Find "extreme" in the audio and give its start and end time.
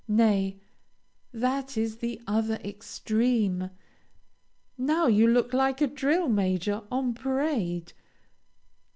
2.63-3.69